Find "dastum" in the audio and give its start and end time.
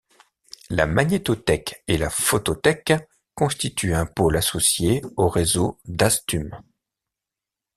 5.85-6.59